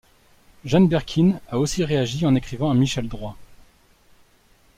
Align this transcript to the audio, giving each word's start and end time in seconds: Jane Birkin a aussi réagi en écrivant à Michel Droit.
Jane 0.65 0.87
Birkin 0.89 1.39
a 1.51 1.59
aussi 1.59 1.83
réagi 1.83 2.25
en 2.25 2.33
écrivant 2.33 2.71
à 2.71 2.73
Michel 2.73 3.07
Droit. 3.07 3.37